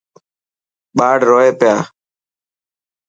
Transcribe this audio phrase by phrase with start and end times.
[0.97, 1.75] ٻاڙ روئي پيا.